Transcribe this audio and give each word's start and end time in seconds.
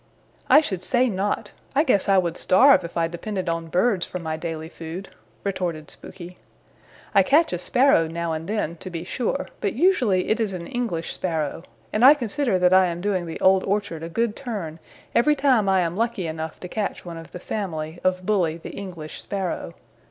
"I 0.49 0.61
should 0.61 0.83
say 0.83 1.09
not. 1.09 1.51
I 1.75 1.83
guess 1.83 2.09
I 2.09 2.17
would 2.17 2.35
starve 2.35 2.83
if 2.83 2.97
I 2.97 3.07
depended 3.07 3.47
on 3.47 3.67
birds 3.67 4.03
for 4.03 4.17
my 4.17 4.35
daily 4.35 4.67
food," 4.67 5.09
retorted 5.43 5.91
Spooky. 5.91 6.39
"I 7.13 7.21
catch 7.21 7.53
a 7.53 7.59
Sparrow 7.59 8.07
now 8.07 8.33
and 8.33 8.47
then, 8.47 8.77
to 8.77 8.89
be 8.89 9.03
sure, 9.03 9.45
but 9.59 9.73
usually 9.73 10.29
it 10.29 10.39
is 10.39 10.53
an 10.53 10.65
English 10.65 11.13
Sparrow, 11.13 11.61
and 11.93 12.03
I 12.03 12.15
consider 12.15 12.57
that 12.57 12.73
I 12.73 12.87
am 12.87 12.99
doing 12.99 13.27
the 13.27 13.39
Old 13.41 13.63
Orchard 13.65 14.01
a 14.01 14.09
good 14.09 14.35
turn 14.35 14.79
every 15.13 15.35
time 15.35 15.69
I 15.69 15.81
am 15.81 15.95
lucky 15.95 16.25
enough 16.25 16.59
to 16.61 16.67
catch 16.67 17.05
one 17.05 17.17
of 17.17 17.31
the 17.31 17.37
family 17.37 17.99
of 18.03 18.25
Bully 18.25 18.57
the 18.57 18.71
English 18.71 19.21
Sparrow. 19.21 19.75